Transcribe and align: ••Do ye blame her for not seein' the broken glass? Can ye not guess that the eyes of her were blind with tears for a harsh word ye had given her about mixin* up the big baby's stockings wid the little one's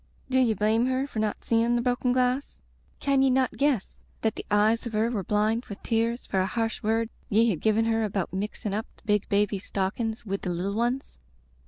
••Do 0.31 0.39
ye 0.39 0.55
blame 0.55 0.87
her 0.87 1.05
for 1.05 1.19
not 1.19 1.43
seein' 1.45 1.75
the 1.75 1.81
broken 1.83 2.11
glass? 2.11 2.59
Can 2.99 3.21
ye 3.21 3.29
not 3.29 3.55
guess 3.57 3.99
that 4.21 4.33
the 4.33 4.47
eyes 4.49 4.87
of 4.87 4.93
her 4.93 5.11
were 5.11 5.23
blind 5.23 5.65
with 5.65 5.83
tears 5.83 6.25
for 6.25 6.39
a 6.39 6.45
harsh 6.47 6.81
word 6.81 7.11
ye 7.29 7.51
had 7.51 7.61
given 7.61 7.85
her 7.85 8.03
about 8.03 8.33
mixin* 8.33 8.73
up 8.73 8.87
the 8.97 9.03
big 9.03 9.29
baby's 9.29 9.65
stockings 9.65 10.25
wid 10.25 10.41
the 10.41 10.49
little 10.49 10.73
one's 10.73 11.19